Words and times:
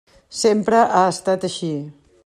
Sempre 0.43 0.79
ha 0.79 1.03
estat 1.13 1.47
així. 1.51 1.73